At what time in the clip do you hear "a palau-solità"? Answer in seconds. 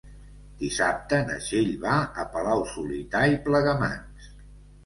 2.23-3.23